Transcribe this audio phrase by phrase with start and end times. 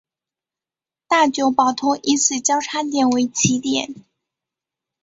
[1.07, 4.03] 大久保通以此交差点为起点。